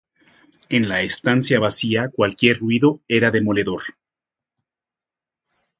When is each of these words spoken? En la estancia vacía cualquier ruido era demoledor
En 0.69 0.89
la 0.89 1.03
estancia 1.03 1.59
vacía 1.59 2.09
cualquier 2.09 2.57
ruido 2.57 3.01
era 3.07 3.29
demoledor 3.29 3.83